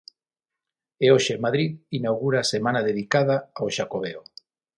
[1.05, 4.21] E hoxe Madrid inaugura a semana dedicada ao Xacobeo.